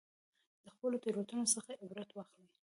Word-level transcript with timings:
د 0.63 0.65
خپلو 0.75 0.95
تېروتنو 1.03 1.45
څخه 1.55 1.71
عبرت 1.83 2.09
واخلئ. 2.13 2.47